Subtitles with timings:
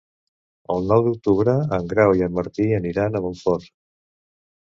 [0.75, 3.71] El nou d'octubre en Grau i en Martí aniran a Montfort.